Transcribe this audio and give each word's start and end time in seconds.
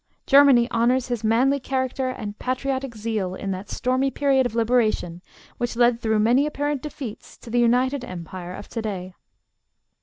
Germany 0.25 0.67
honors 0.71 1.09
his 1.09 1.23
manly 1.23 1.59
character 1.59 2.09
and 2.09 2.39
patriotic 2.39 2.95
zeal 2.95 3.35
in 3.35 3.51
that 3.51 3.69
stormy 3.69 4.09
period 4.09 4.47
of 4.47 4.55
Liberation 4.55 5.21
which 5.59 5.75
led 5.75 5.99
through 5.99 6.17
many 6.17 6.47
apparent 6.47 6.81
defeats 6.81 7.37
to 7.37 7.51
the 7.51 7.59
united 7.59 8.03
Empire 8.03 8.55
of 8.55 8.67
to 8.69 8.81
day. 8.81 9.13